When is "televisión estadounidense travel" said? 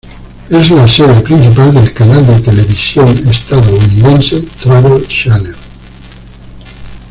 2.39-5.07